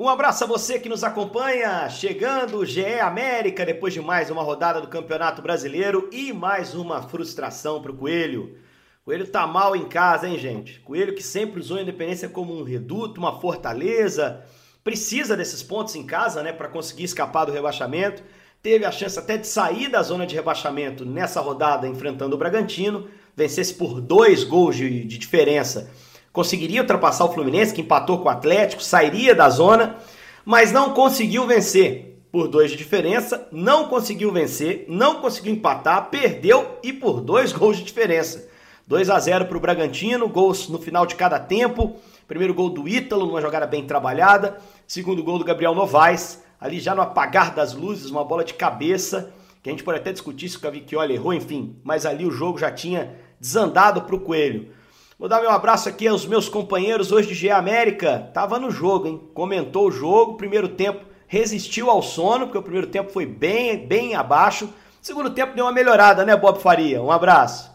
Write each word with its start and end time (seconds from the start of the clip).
Um 0.00 0.08
abraço 0.08 0.44
a 0.44 0.46
você 0.46 0.78
que 0.78 0.88
nos 0.88 1.04
acompanha, 1.04 1.86
chegando 1.90 2.56
o 2.56 2.64
GE 2.64 2.98
América 3.00 3.66
depois 3.66 3.92
de 3.92 4.00
mais 4.00 4.30
uma 4.30 4.42
rodada 4.42 4.80
do 4.80 4.88
Campeonato 4.88 5.42
Brasileiro 5.42 6.08
e 6.10 6.32
mais 6.32 6.74
uma 6.74 7.02
frustração 7.02 7.82
para 7.82 7.92
o 7.92 7.94
Coelho. 7.94 8.56
Coelho 9.04 9.26
tá 9.26 9.46
mal 9.46 9.76
em 9.76 9.86
casa, 9.86 10.26
hein, 10.26 10.38
gente? 10.38 10.80
Coelho 10.80 11.14
que 11.14 11.22
sempre 11.22 11.60
usou 11.60 11.76
a 11.76 11.82
Independência 11.82 12.30
como 12.30 12.58
um 12.58 12.62
reduto, 12.62 13.20
uma 13.20 13.42
fortaleza, 13.42 14.42
precisa 14.82 15.36
desses 15.36 15.62
pontos 15.62 15.94
em 15.94 16.06
casa, 16.06 16.42
né, 16.42 16.50
para 16.50 16.68
conseguir 16.68 17.04
escapar 17.04 17.44
do 17.44 17.52
rebaixamento. 17.52 18.22
Teve 18.62 18.86
a 18.86 18.90
chance 18.90 19.18
até 19.18 19.36
de 19.36 19.46
sair 19.46 19.90
da 19.90 20.02
zona 20.02 20.26
de 20.26 20.34
rebaixamento 20.34 21.04
nessa 21.04 21.42
rodada 21.42 21.86
enfrentando 21.86 22.36
o 22.36 22.38
Bragantino, 22.38 23.06
vencesse 23.36 23.74
por 23.74 24.00
dois 24.00 24.44
gols 24.44 24.76
de, 24.76 25.04
de 25.04 25.18
diferença 25.18 25.90
conseguiria 26.32 26.82
ultrapassar 26.82 27.24
o 27.24 27.32
Fluminense, 27.32 27.74
que 27.74 27.80
empatou 27.80 28.18
com 28.18 28.28
o 28.28 28.30
Atlético, 28.30 28.82
sairia 28.82 29.34
da 29.34 29.48
zona, 29.48 29.96
mas 30.44 30.72
não 30.72 30.94
conseguiu 30.94 31.46
vencer 31.46 32.10
por 32.30 32.46
dois 32.46 32.70
de 32.70 32.76
diferença, 32.76 33.48
não 33.50 33.88
conseguiu 33.88 34.30
vencer, 34.30 34.84
não 34.88 35.16
conseguiu 35.16 35.52
empatar, 35.52 36.10
perdeu 36.10 36.78
e 36.82 36.92
por 36.92 37.20
dois 37.20 37.52
gols 37.52 37.76
de 37.78 37.84
diferença. 37.84 38.48
2 38.90 39.08
a 39.08 39.20
0 39.20 39.46
para 39.46 39.56
o 39.56 39.60
Bragantino, 39.60 40.28
gols 40.28 40.68
no 40.68 40.76
final 40.76 41.06
de 41.06 41.14
cada 41.14 41.38
tempo. 41.38 41.96
Primeiro 42.26 42.52
gol 42.52 42.70
do 42.70 42.88
Ítalo, 42.88 43.24
numa 43.24 43.40
jogada 43.40 43.64
bem 43.64 43.86
trabalhada. 43.86 44.58
Segundo 44.84 45.22
gol 45.22 45.38
do 45.38 45.44
Gabriel 45.44 45.76
Novaes, 45.76 46.42
ali 46.60 46.80
já 46.80 46.92
no 46.92 47.00
apagar 47.00 47.54
das 47.54 47.72
luzes, 47.72 48.10
uma 48.10 48.24
bola 48.24 48.42
de 48.42 48.54
cabeça, 48.54 49.32
que 49.62 49.68
a 49.68 49.72
gente 49.72 49.84
pode 49.84 49.98
até 49.98 50.10
discutir 50.10 50.48
se 50.48 50.56
o 50.56 50.60
Cavicchioli 50.60 51.14
errou, 51.14 51.32
enfim. 51.32 51.76
Mas 51.84 52.04
ali 52.04 52.26
o 52.26 52.32
jogo 52.32 52.58
já 52.58 52.72
tinha 52.72 53.14
desandado 53.38 54.02
para 54.02 54.16
o 54.16 54.20
Coelho. 54.20 54.72
Vou 55.20 55.28
dar 55.28 55.42
meu 55.42 55.50
abraço 55.50 55.86
aqui 55.86 56.08
aos 56.08 56.24
meus 56.24 56.48
companheiros 56.48 57.12
hoje 57.12 57.28
de 57.28 57.34
GE 57.34 57.50
América. 57.50 58.30
Tava 58.32 58.58
no 58.58 58.70
jogo, 58.70 59.06
hein? 59.06 59.20
Comentou 59.34 59.88
o 59.88 59.90
jogo, 59.90 60.38
primeiro 60.38 60.70
tempo 60.70 61.04
resistiu 61.26 61.90
ao 61.90 62.02
sono, 62.02 62.46
porque 62.46 62.56
o 62.56 62.62
primeiro 62.62 62.86
tempo 62.86 63.12
foi 63.12 63.26
bem, 63.26 63.86
bem 63.86 64.14
abaixo. 64.14 64.72
Segundo 65.02 65.28
tempo 65.28 65.54
deu 65.54 65.66
uma 65.66 65.72
melhorada, 65.72 66.24
né, 66.24 66.34
Bob 66.34 66.58
Faria? 66.58 67.02
Um 67.02 67.10
abraço. 67.10 67.70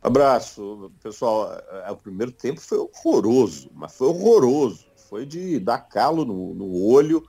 Abraço, 0.00 0.90
pessoal. 1.02 1.52
É, 1.86 1.90
o 1.90 1.96
primeiro 1.96 2.32
tempo 2.32 2.62
foi 2.62 2.78
horroroso, 2.78 3.68
mas 3.74 3.94
foi 3.94 4.08
horroroso. 4.08 4.86
Foi 5.10 5.26
de 5.26 5.60
dar 5.60 5.80
calo 5.80 6.24
no, 6.24 6.54
no 6.54 6.82
olho, 6.82 7.22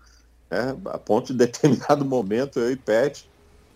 né, 0.50 0.78
a 0.86 0.98
ponto 0.98 1.34
de 1.34 1.40
determinado 1.40 2.06
momento 2.08 2.58
eu 2.58 2.72
e 2.72 2.78
Pet 2.78 3.28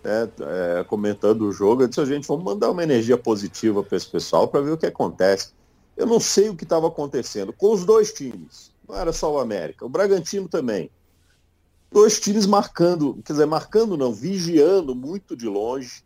né, 0.04 0.30
é, 0.42 0.84
comentando 0.84 1.44
o 1.44 1.52
jogo, 1.52 1.84
eu 1.84 1.88
disse, 1.88 2.02
a 2.02 2.06
gente, 2.06 2.28
vamos 2.28 2.44
mandar 2.44 2.72
uma 2.72 2.84
energia 2.84 3.18
positiva 3.18 3.84
para 3.84 3.98
esse 3.98 4.08
pessoal 4.08 4.48
para 4.48 4.62
ver 4.62 4.72
o 4.72 4.78
que 4.78 4.86
acontece. 4.86 5.52
Eu 5.96 6.06
não 6.06 6.20
sei 6.20 6.50
o 6.50 6.56
que 6.56 6.64
estava 6.64 6.88
acontecendo 6.88 7.52
com 7.52 7.74
os 7.74 7.86
dois 7.86 8.14
times. 8.14 8.72
Não 8.88 8.96
era 8.96 9.12
só 9.12 9.34
o 9.34 9.40
América, 9.40 9.86
o 9.86 9.90
Bragantino 9.90 10.48
também. 10.48 10.90
Dois 11.92 12.20
times 12.20 12.46
marcando, 12.46 13.16
quer 13.26 13.34
dizer, 13.34 13.46
marcando 13.46 13.98
não, 13.98 14.14
vigiando 14.14 14.96
muito 14.96 15.36
de 15.36 15.48
longe, 15.48 16.04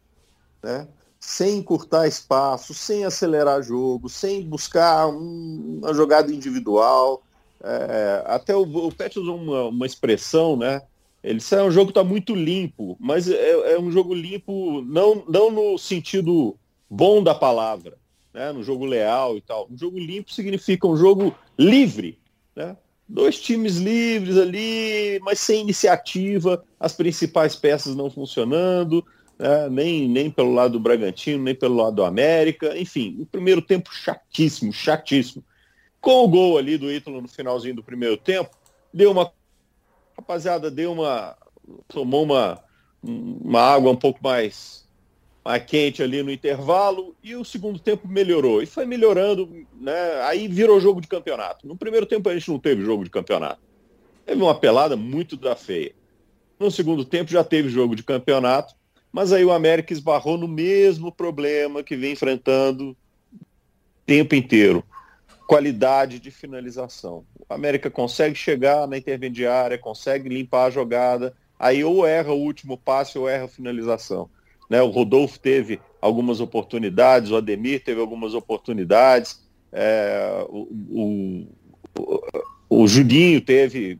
né? 0.61 0.87
sem 1.23 1.59
encurtar 1.59 2.05
espaço, 2.05 2.73
sem 2.73 3.05
acelerar 3.05 3.63
jogo, 3.63 4.09
sem 4.09 4.43
buscar 4.43 5.07
um, 5.07 5.79
uma 5.81 5.93
jogada 5.93 6.33
individual. 6.33 7.23
É, 7.63 8.23
até 8.25 8.53
o, 8.53 8.63
o 8.63 8.91
Pet 8.93 9.17
usou 9.17 9.37
uma, 9.37 9.63
uma 9.65 9.85
expressão, 9.85 10.57
né? 10.57 10.81
Ele 11.23 11.39
é 11.51 11.63
um 11.63 11.71
jogo 11.71 11.85
que 11.85 11.91
está 11.91 12.03
muito 12.03 12.35
limpo, 12.35 12.97
mas 12.99 13.29
é, 13.29 13.73
é, 13.73 13.79
um 13.79 13.89
jogo 13.89 14.13
limpo 14.13 14.81
não, 14.81 15.23
não 15.27 15.49
no 15.49 15.77
sentido 15.77 16.57
bom 16.89 17.23
da 17.23 17.33
palavra, 17.33 17.97
né? 18.33 18.51
no 18.51 18.61
jogo 18.61 18.83
leal 18.83 19.37
e 19.37 19.41
tal. 19.41 19.69
Um 19.71 19.77
jogo 19.77 19.97
limpo 19.97 20.33
significa 20.33 20.85
um 20.85 20.97
jogo 20.97 21.33
livre, 21.57 22.19
né? 22.53 22.75
Dois 23.07 23.39
times 23.39 23.77
livres 23.77 24.37
ali, 24.37 25.19
mas 25.21 25.39
sem 25.39 25.61
iniciativa, 25.61 26.63
as 26.79 26.93
principais 26.93 27.55
peças 27.55 27.95
não 27.95 28.09
funcionando, 28.09 29.05
né? 29.37 29.69
nem, 29.69 30.09
nem 30.09 30.29
pelo 30.29 30.53
lado 30.53 30.73
do 30.73 30.79
Bragantino, 30.79 31.43
nem 31.43 31.55
pelo 31.55 31.75
lado 31.75 31.97
do 31.97 32.03
América, 32.03 32.77
enfim, 32.77 33.17
o 33.19 33.25
primeiro 33.25 33.61
tempo 33.61 33.93
chatíssimo, 33.93 34.73
chatíssimo. 34.73 35.43
Com 36.01 36.25
o 36.25 36.27
gol 36.27 36.57
ali 36.57 36.77
do 36.77 36.91
Ítalo 36.91 37.21
no 37.21 37.27
finalzinho 37.29 37.75
do 37.75 37.83
primeiro 37.83 38.17
tempo, 38.17 38.51
deu 38.93 39.11
uma 39.11 39.31
rapaziada 40.15 40.69
deu 40.69 40.91
uma. 40.91 41.35
tomou 41.87 42.23
uma, 42.23 42.59
uma 43.01 43.61
água 43.61 43.91
um 43.91 43.95
pouco 43.95 44.19
mais, 44.23 44.87
mais 45.43 45.63
quente 45.65 46.01
ali 46.01 46.23
no 46.23 46.31
intervalo 46.31 47.15
e 47.23 47.35
o 47.35 47.43
segundo 47.43 47.79
tempo 47.79 48.07
melhorou. 48.07 48.61
E 48.61 48.65
foi 48.65 48.85
melhorando, 48.85 49.65
né? 49.79 50.21
Aí 50.23 50.47
virou 50.47 50.79
jogo 50.79 51.01
de 51.01 51.07
campeonato. 51.07 51.67
No 51.67 51.75
primeiro 51.75 52.05
tempo 52.05 52.29
a 52.29 52.33
gente 52.33 52.49
não 52.49 52.59
teve 52.59 52.83
jogo 52.83 53.03
de 53.03 53.09
campeonato. 53.09 53.61
Teve 54.25 54.41
uma 54.41 54.55
pelada 54.55 54.95
muito 54.95 55.35
da 55.35 55.55
feia. 55.55 55.93
No 56.59 56.71
segundo 56.71 57.03
tempo 57.03 57.29
já 57.29 57.43
teve 57.43 57.67
jogo 57.67 57.95
de 57.95 58.03
campeonato, 58.03 58.73
mas 59.11 59.33
aí 59.33 59.43
o 59.43 59.51
América 59.51 59.91
esbarrou 59.91 60.37
no 60.37 60.47
mesmo 60.47 61.11
problema 61.11 61.83
que 61.83 61.95
vem 61.95 62.13
enfrentando 62.13 62.91
o 62.91 62.95
tempo 64.05 64.33
inteiro 64.33 64.83
qualidade 65.47 66.19
de 66.19 66.31
finalização. 66.31 67.25
O 67.49 67.53
América 67.53 67.89
consegue 67.89 68.35
chegar 68.35 68.87
na 68.87 68.97
intermediária, 68.97 69.77
consegue 69.77 70.29
limpar 70.29 70.65
a 70.65 70.69
jogada, 70.69 71.33
aí 71.59 71.83
ou 71.83 72.05
erra 72.05 72.31
o 72.31 72.41
último 72.41 72.77
passe 72.77 73.17
ou 73.17 73.27
erra 73.27 73.45
a 73.45 73.49
finalização. 73.49 74.29
Né? 74.69 74.81
O 74.81 74.89
Rodolfo 74.89 75.39
teve 75.39 75.79
algumas 76.01 76.39
oportunidades, 76.39 77.31
o 77.31 77.35
Ademir 77.35 77.83
teve 77.83 77.99
algumas 77.99 78.33
oportunidades, 78.33 79.41
é, 79.71 80.45
o, 80.49 80.67
o, 80.89 81.47
o, 81.99 82.21
o, 82.69 82.87
Juninho 82.87 83.41
teve, 83.41 83.99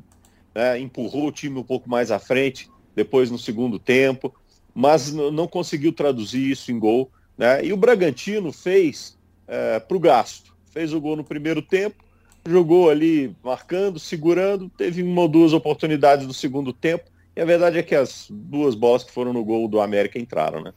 né, 0.54 0.80
empurrou 0.80 1.28
o 1.28 1.32
time 1.32 1.60
um 1.60 1.64
pouco 1.64 1.90
mais 1.90 2.12
à 2.12 2.20
frente, 2.20 2.70
depois 2.96 3.32
no 3.32 3.40
segundo 3.40 3.80
tempo, 3.80 4.34
mas 4.74 5.12
não 5.12 5.48
conseguiu 5.48 5.92
traduzir 5.92 6.52
isso 6.52 6.72
em 6.72 6.80
gol. 6.80 7.12
Né? 7.38 7.66
E 7.66 7.74
o 7.74 7.78
Bragantino 7.78 8.52
fez 8.52 9.18
é, 9.48 9.80
para 9.80 9.98
o 9.98 10.00
gasto 10.00 10.53
fez 10.74 10.94
o 10.94 11.00
gol 11.00 11.16
no 11.16 11.24
primeiro 11.24 11.62
tempo, 11.62 12.04
jogou 12.46 12.90
ali 12.90 13.36
marcando, 13.44 14.00
segurando, 14.00 14.70
teve 14.78 15.04
uma 15.04 15.22
ou 15.22 15.28
duas 15.28 15.54
oportunidades 15.54 16.26
no 16.26 16.34
segundo 16.34 16.74
tempo, 16.74 17.06
e 17.36 17.42
a 17.42 17.46
verdade 17.46 17.78
é 17.78 17.84
que 17.84 17.96
as 17.96 18.28
duas 18.30 18.76
bolas 18.76 19.04
que 19.04 19.12
foram 19.12 19.32
no 19.32 19.44
gol 19.44 19.68
do 19.68 19.80
América 19.80 20.20
entraram, 20.20 20.62
né? 20.62 20.74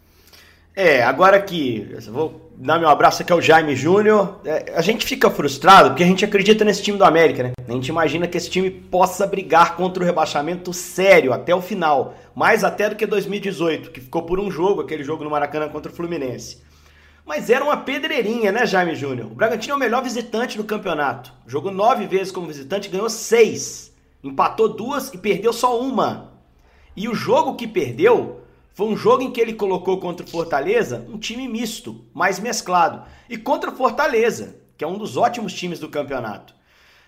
É, 0.79 1.03
agora 1.03 1.41
que 1.41 1.89
vou 2.09 2.51
dar 2.55 2.79
meu 2.79 2.91
abraço 2.91 3.23
aqui 3.23 3.33
ao 3.33 3.41
Jaime 3.41 3.75
Júnior. 3.75 4.41
É, 4.45 4.75
a 4.77 4.83
gente 4.83 5.07
fica 5.07 5.31
frustrado 5.31 5.89
porque 5.89 6.03
a 6.03 6.07
gente 6.07 6.23
acredita 6.23 6.67
nesse 6.67 6.83
time 6.83 6.99
do 6.99 7.05
América, 7.05 7.45
né? 7.45 7.53
A 7.67 7.73
gente 7.73 7.89
imagina 7.89 8.27
que 8.27 8.37
esse 8.37 8.51
time 8.51 8.71
possa 8.71 9.27
brigar 9.27 9.75
contra 9.75 10.03
o 10.03 10.07
rebaixamento 10.07 10.75
sério 10.75 11.33
até 11.33 11.55
o 11.55 11.63
final, 11.63 12.15
mais 12.35 12.63
até 12.63 12.91
do 12.91 12.95
que 12.95 13.07
2018, 13.07 13.91
que 13.91 14.03
ficou 14.03 14.25
por 14.25 14.39
um 14.39 14.51
jogo, 14.51 14.83
aquele 14.83 15.03
jogo 15.03 15.25
no 15.25 15.31
Maracanã 15.31 15.67
contra 15.67 15.91
o 15.91 15.95
Fluminense. 15.95 16.59
Mas 17.27 17.51
era 17.51 17.65
uma 17.65 17.79
pedreirinha, 17.79 18.53
né, 18.53 18.65
Jaime 18.65 18.95
Júnior? 18.95 19.27
O 19.27 19.35
Bragantino 19.35 19.73
é 19.73 19.77
o 19.77 19.81
melhor 19.81 20.01
visitante 20.01 20.57
do 20.57 20.63
campeonato. 20.63 21.33
Jogou 21.45 21.73
nove 21.73 22.07
vezes 22.07 22.31
como 22.31 22.47
visitante, 22.47 22.89
ganhou 22.89 23.11
seis. 23.11 23.93
Empatou 24.23 24.69
duas 24.69 25.13
e 25.13 25.19
perdeu 25.19 25.53
só 25.53 25.81
uma. 25.81 26.33
E 26.95 27.09
o 27.09 27.17
jogo 27.17 27.57
que 27.57 27.67
perdeu 27.67 28.43
foi 28.73 28.87
um 28.87 28.97
jogo 28.97 29.25
em 29.25 29.33
que 29.33 29.41
ele 29.41 29.55
colocou 29.55 29.99
contra 29.99 30.25
o 30.25 30.29
Fortaleza 30.29 31.05
um 31.09 31.19
time 31.19 31.49
misto, 31.49 32.05
mais 32.15 32.39
mesclado. 32.39 33.03
E 33.29 33.37
contra 33.37 33.71
o 33.71 33.77
Fortaleza, 33.77 34.61
que 34.79 34.85
é 34.85 34.87
um 34.87 34.97
dos 34.97 35.17
ótimos 35.17 35.53
times 35.53 35.81
do 35.81 35.89
campeonato. 35.89 36.55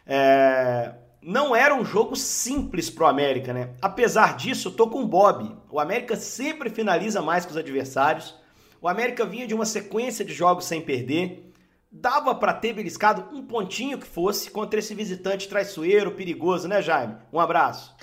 É... 0.05 0.95
Não 1.23 1.55
era 1.55 1.75
um 1.75 1.85
jogo 1.85 2.17
simples 2.17 2.91
pro 2.91 3.07
América, 3.07 3.53
né? 3.53 3.71
Apesar 3.81 4.37
disso, 4.37 4.69
eu 4.69 4.73
tô 4.73 4.89
com 4.89 5.03
o 5.03 5.07
Bob. 5.07 5.57
O 5.71 5.79
América 5.79 6.17
sempre 6.17 6.71
finaliza 6.71 7.23
mais 7.23 7.45
que 7.45 7.53
os 7.53 7.57
adversários. 7.57 8.35
O 8.81 8.89
América 8.89 9.25
vinha 9.25 9.47
de 9.47 9.55
uma 9.55 9.67
sequência 9.67 10.25
de 10.25 10.33
jogos 10.33 10.65
sem 10.65 10.81
perder. 10.81 11.45
Dava 11.91 12.35
para 12.35 12.53
ter 12.53 12.73
beliscado 12.73 13.29
um 13.35 13.45
pontinho 13.45 13.99
que 13.99 14.07
fosse 14.07 14.51
contra 14.51 14.79
esse 14.79 14.95
visitante 14.95 15.49
traiçoeiro, 15.49 16.13
perigoso, 16.13 16.69
né, 16.69 16.81
Jaime? 16.81 17.17
Um 17.33 17.41
abraço. 17.41 17.97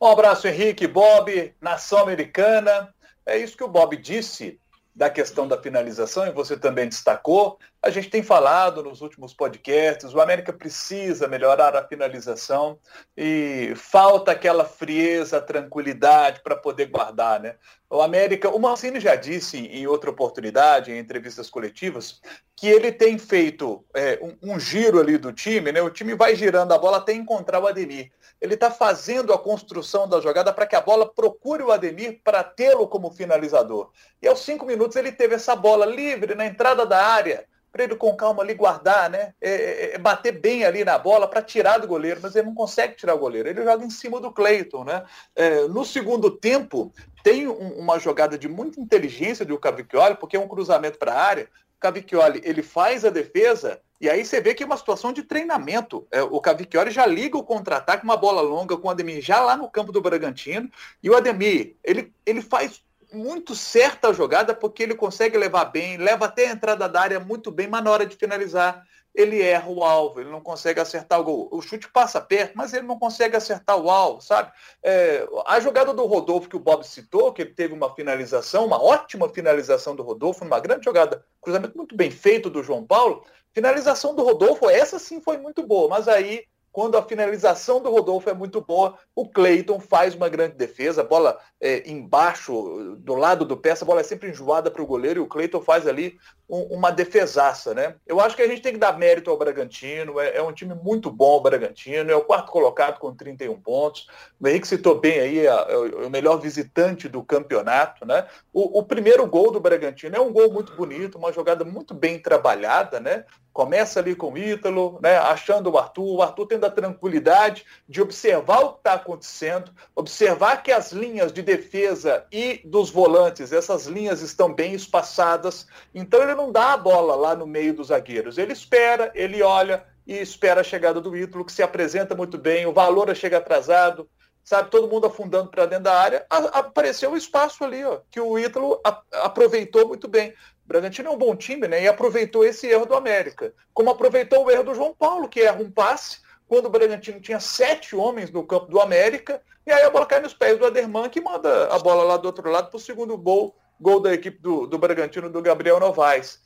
Um 0.00 0.06
abraço, 0.06 0.48
Henrique, 0.48 0.86
Bob, 0.86 1.54
nação 1.60 1.98
americana. 1.98 2.92
É 3.24 3.38
isso 3.38 3.56
que 3.56 3.64
o 3.64 3.68
Bob 3.68 3.96
disse 3.96 4.58
da 4.94 5.10
questão 5.10 5.46
da 5.46 5.60
finalização, 5.60 6.26
e 6.26 6.32
você 6.32 6.56
também 6.56 6.88
destacou. 6.88 7.58
A 7.84 7.90
gente 7.90 8.08
tem 8.08 8.22
falado 8.22 8.82
nos 8.82 9.02
últimos 9.02 9.34
podcasts, 9.34 10.14
o 10.14 10.20
América 10.22 10.54
precisa 10.54 11.28
melhorar 11.28 11.76
a 11.76 11.86
finalização 11.86 12.78
e 13.14 13.74
falta 13.76 14.32
aquela 14.32 14.64
frieza, 14.64 15.38
tranquilidade 15.38 16.40
para 16.40 16.56
poder 16.56 16.86
guardar, 16.86 17.40
né? 17.40 17.56
O 17.90 18.00
América, 18.00 18.48
o 18.48 18.58
Mancini 18.58 18.98
já 18.98 19.14
disse 19.16 19.58
em 19.58 19.86
outra 19.86 20.08
oportunidade, 20.08 20.90
em 20.90 20.98
entrevistas 20.98 21.50
coletivas, 21.50 22.22
que 22.56 22.66
ele 22.66 22.90
tem 22.90 23.18
feito 23.18 23.84
é, 23.92 24.18
um, 24.22 24.54
um, 24.54 24.58
giro 24.58 24.98
ali 24.98 25.18
do 25.18 25.30
time, 25.30 25.70
né? 25.70 25.82
O 25.82 25.90
time 25.90 26.14
vai 26.14 26.34
girando 26.34 26.72
a 26.72 26.78
bola 26.78 26.96
até 26.96 27.12
encontrar 27.12 27.60
o 27.60 27.66
Ademir. 27.66 28.10
Ele 28.40 28.54
está 28.54 28.70
fazendo 28.70 29.30
a 29.30 29.38
construção 29.38 30.08
da 30.08 30.22
jogada 30.22 30.54
para 30.54 30.66
que 30.66 30.74
a 30.74 30.80
bola 30.80 31.12
procure 31.12 31.62
o 31.62 31.70
Ademir 31.70 32.22
para 32.24 32.42
tê-lo 32.42 32.88
como 32.88 33.10
finalizador. 33.10 33.90
E 34.22 34.26
aos 34.26 34.40
cinco 34.40 34.64
minutos 34.64 34.96
ele 34.96 35.12
teve 35.12 35.34
essa 35.34 35.54
bola 35.54 35.84
livre 35.84 36.34
na 36.34 36.46
entrada 36.46 36.86
da 36.86 37.04
área 37.04 37.46
para 37.74 37.82
ele 37.82 37.96
com 37.96 38.14
calma 38.14 38.40
ali 38.40 38.54
guardar, 38.54 39.10
né? 39.10 39.34
É, 39.40 39.50
é, 39.50 39.94
é 39.96 39.98
bater 39.98 40.30
bem 40.30 40.64
ali 40.64 40.84
na 40.84 40.96
bola 40.96 41.26
para 41.26 41.42
tirar 41.42 41.78
do 41.78 41.88
goleiro, 41.88 42.20
mas 42.22 42.36
ele 42.36 42.46
não 42.46 42.54
consegue 42.54 42.94
tirar 42.94 43.16
o 43.16 43.18
goleiro. 43.18 43.48
Ele 43.48 43.64
joga 43.64 43.84
em 43.84 43.90
cima 43.90 44.20
do 44.20 44.30
Cleiton, 44.30 44.84
né? 44.84 45.02
É, 45.34 45.66
no 45.66 45.84
segundo 45.84 46.30
tempo, 46.30 46.92
tem 47.24 47.48
um, 47.48 47.80
uma 47.80 47.98
jogada 47.98 48.38
de 48.38 48.46
muita 48.48 48.80
inteligência 48.80 49.44
do 49.44 49.58
Cavicchioli, 49.58 50.14
porque 50.14 50.36
é 50.36 50.40
um 50.40 50.46
cruzamento 50.46 51.00
para 51.00 51.14
a 51.14 51.20
área. 51.20 51.48
O 51.76 51.80
Cavicchioli, 51.80 52.40
ele 52.44 52.62
faz 52.62 53.04
a 53.04 53.10
defesa 53.10 53.80
e 54.00 54.08
aí 54.08 54.24
você 54.24 54.40
vê 54.40 54.54
que 54.54 54.62
é 54.62 54.66
uma 54.66 54.76
situação 54.76 55.12
de 55.12 55.24
treinamento. 55.24 56.06
É, 56.12 56.22
o 56.22 56.40
Cavicchioli 56.40 56.92
já 56.92 57.04
liga 57.04 57.36
o 57.36 57.42
contra-ataque, 57.42 58.04
uma 58.04 58.16
bola 58.16 58.40
longa 58.40 58.76
com 58.76 58.86
o 58.86 58.90
Ademir 58.90 59.20
já 59.20 59.40
lá 59.40 59.56
no 59.56 59.68
campo 59.68 59.90
do 59.90 60.00
Bragantino. 60.00 60.70
E 61.02 61.10
o 61.10 61.16
Ademir, 61.16 61.74
ele, 61.82 62.12
ele 62.24 62.40
faz 62.40 62.84
muito 63.14 63.54
certa 63.54 64.08
a 64.08 64.12
jogada 64.12 64.54
porque 64.54 64.82
ele 64.82 64.94
consegue 64.94 65.38
levar 65.38 65.66
bem, 65.66 65.96
leva 65.96 66.26
até 66.26 66.48
a 66.48 66.52
entrada 66.52 66.88
da 66.88 67.00
área 67.00 67.20
muito 67.20 67.50
bem, 67.50 67.68
mas 67.68 67.82
na 67.82 67.90
hora 67.90 68.06
de 68.06 68.16
finalizar 68.16 68.84
ele 69.14 69.40
erra 69.40 69.70
o 69.70 69.84
alvo, 69.84 70.20
ele 70.20 70.30
não 70.30 70.40
consegue 70.40 70.80
acertar 70.80 71.20
o 71.20 71.24
gol. 71.24 71.48
O 71.52 71.62
chute 71.62 71.88
passa 71.88 72.20
perto, 72.20 72.54
mas 72.56 72.74
ele 72.74 72.86
não 72.86 72.98
consegue 72.98 73.36
acertar 73.36 73.78
o 73.78 73.88
alvo, 73.88 74.20
sabe? 74.20 74.50
É, 74.82 75.24
a 75.46 75.60
jogada 75.60 75.94
do 75.94 76.04
Rodolfo 76.04 76.48
que 76.48 76.56
o 76.56 76.60
Bob 76.60 76.84
citou, 76.84 77.32
que 77.32 77.42
ele 77.42 77.54
teve 77.54 77.72
uma 77.72 77.94
finalização, 77.94 78.66
uma 78.66 78.82
ótima 78.82 79.28
finalização 79.28 79.94
do 79.94 80.02
Rodolfo, 80.02 80.44
uma 80.44 80.58
grande 80.58 80.84
jogada, 80.84 81.24
cruzamento 81.40 81.76
muito 81.76 81.96
bem 81.96 82.10
feito 82.10 82.50
do 82.50 82.62
João 82.62 82.84
Paulo. 82.84 83.24
Finalização 83.52 84.16
do 84.16 84.24
Rodolfo, 84.24 84.68
essa 84.68 84.98
sim 84.98 85.20
foi 85.20 85.38
muito 85.38 85.64
boa, 85.64 85.88
mas 85.88 86.08
aí 86.08 86.44
quando 86.74 86.98
a 86.98 87.02
finalização 87.04 87.80
do 87.80 87.88
Rodolfo 87.88 88.28
é 88.28 88.34
muito 88.34 88.60
boa, 88.60 88.98
o 89.14 89.28
Cleiton 89.28 89.78
faz 89.78 90.12
uma 90.12 90.28
grande 90.28 90.56
defesa, 90.56 91.02
a 91.02 91.04
bola 91.04 91.38
é, 91.60 91.88
embaixo, 91.88 92.96
do 92.98 93.14
lado 93.14 93.44
do 93.44 93.56
pé, 93.56 93.68
essa 93.68 93.84
bola 93.84 94.00
é 94.00 94.02
sempre 94.02 94.28
enjoada 94.28 94.72
para 94.72 94.82
o 94.82 94.86
goleiro 94.86 95.20
e 95.20 95.22
o 95.22 95.28
Cleiton 95.28 95.62
faz 95.62 95.86
ali 95.86 96.18
um, 96.48 96.62
uma 96.74 96.90
defesaça, 96.90 97.72
né? 97.74 97.94
Eu 98.04 98.18
acho 98.18 98.34
que 98.34 98.42
a 98.42 98.48
gente 98.48 98.60
tem 98.60 98.72
que 98.72 98.78
dar 98.80 98.98
mérito 98.98 99.30
ao 99.30 99.38
Bragantino, 99.38 100.18
é, 100.18 100.36
é, 100.36 100.42
um 100.42 100.52
time 100.52 100.74
muito 100.74 101.12
bom 101.12 101.36
o 101.36 101.40
Bragantino, 101.40 102.10
é 102.10 102.16
o 102.16 102.24
quarto 102.24 102.50
colocado 102.50 102.98
com 102.98 103.14
31 103.14 103.60
pontos, 103.60 104.08
o 104.40 104.48
Henrique 104.48 104.66
citou 104.66 104.98
bem 104.98 105.20
aí, 105.20 105.46
é, 105.46 105.76
o 105.76 106.10
melhor 106.10 106.38
visitante 106.38 107.08
do 107.08 107.22
campeonato, 107.22 108.04
né? 108.04 108.26
O, 108.52 108.80
o 108.80 108.82
primeiro 108.82 109.24
gol 109.28 109.52
do 109.52 109.60
Bragantino 109.60 110.16
é 110.16 110.20
um 110.20 110.32
gol 110.32 110.52
muito 110.52 110.74
bonito, 110.74 111.18
uma 111.18 111.32
jogada 111.32 111.64
muito 111.64 111.94
bem 111.94 112.18
trabalhada, 112.18 112.98
né? 112.98 113.24
Começa 113.54 114.00
ali 114.00 114.16
com 114.16 114.32
o 114.32 114.36
Ítalo, 114.36 114.98
né, 115.00 115.16
achando 115.16 115.70
o 115.70 115.78
Arthur, 115.78 116.16
o 116.16 116.22
Arthur 116.22 116.46
tendo 116.46 116.66
a 116.66 116.70
tranquilidade 116.70 117.64
de 117.88 118.02
observar 118.02 118.58
o 118.62 118.72
que 118.72 118.78
está 118.80 118.94
acontecendo, 118.94 119.70
observar 119.94 120.60
que 120.60 120.72
as 120.72 120.90
linhas 120.90 121.32
de 121.32 121.40
defesa 121.40 122.26
e 122.32 122.60
dos 122.64 122.90
volantes, 122.90 123.52
essas 123.52 123.86
linhas 123.86 124.22
estão 124.22 124.52
bem 124.52 124.74
espaçadas, 124.74 125.68
então 125.94 126.20
ele 126.20 126.34
não 126.34 126.50
dá 126.50 126.72
a 126.72 126.76
bola 126.76 127.14
lá 127.14 127.36
no 127.36 127.46
meio 127.46 127.72
dos 127.72 127.86
zagueiros, 127.86 128.38
ele 128.38 128.52
espera, 128.52 129.12
ele 129.14 129.40
olha 129.40 129.86
e 130.04 130.18
espera 130.18 130.60
a 130.60 130.64
chegada 130.64 131.00
do 131.00 131.16
Ítalo, 131.16 131.44
que 131.44 131.52
se 131.52 131.62
apresenta 131.62 132.12
muito 132.12 132.36
bem, 132.36 132.66
o 132.66 132.72
valor 132.72 133.14
chega 133.14 133.38
atrasado, 133.38 134.10
sabe, 134.42 134.68
todo 134.68 134.88
mundo 134.88 135.06
afundando 135.06 135.48
para 135.48 135.64
dentro 135.64 135.84
da 135.84 135.98
área, 135.98 136.26
apareceu 136.28 137.12
o 137.12 137.16
espaço 137.16 137.62
ali, 137.64 137.84
ó, 137.84 138.00
que 138.10 138.20
o 138.20 138.38
Ítalo 138.38 138.80
aproveitou 139.12 139.86
muito 139.88 140.08
bem. 140.08 140.34
Bragantino 140.66 141.10
é 141.10 141.12
um 141.12 141.18
bom 141.18 141.36
time, 141.36 141.68
né? 141.68 141.82
E 141.82 141.88
aproveitou 141.88 142.44
esse 142.44 142.66
erro 142.66 142.86
do 142.86 142.94
América. 142.94 143.52
Como 143.72 143.90
aproveitou 143.90 144.44
o 144.44 144.50
erro 144.50 144.64
do 144.64 144.74
João 144.74 144.94
Paulo, 144.94 145.28
que 145.28 145.40
erra 145.40 145.60
um 145.60 145.70
passe, 145.70 146.18
quando 146.46 146.66
o 146.66 146.70
Bragantino 146.70 147.20
tinha 147.20 147.40
sete 147.40 147.94
homens 147.94 148.30
no 148.30 148.46
campo 148.46 148.66
do 148.66 148.80
América, 148.80 149.42
e 149.66 149.72
aí 149.72 149.82
a 149.82 149.90
bola 149.90 150.06
cai 150.06 150.20
nos 150.20 150.34
pés 150.34 150.58
do 150.58 150.66
Aderman, 150.66 151.08
que 151.08 151.20
manda 151.20 151.74
a 151.74 151.78
bola 151.78 152.04
lá 152.04 152.16
do 152.16 152.26
outro 152.26 152.48
lado 152.50 152.68
para 152.68 152.76
o 152.76 152.80
segundo 152.80 153.16
gol, 153.16 153.56
gol 153.80 154.00
da 154.00 154.12
equipe 154.12 154.38
do, 154.40 154.66
do 154.66 154.78
Bragantino, 154.78 155.30
do 155.30 155.42
Gabriel 155.42 155.80
Novaes. 155.80 156.40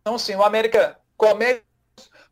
Então, 0.00 0.14
assim, 0.14 0.34
o 0.34 0.42
América 0.42 0.98
comete, 1.16 1.62